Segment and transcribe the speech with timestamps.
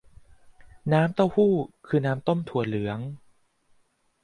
[0.93, 1.53] น้ำเต้าหู้
[1.87, 2.99] คือน้ำต้มถั่วเหลือง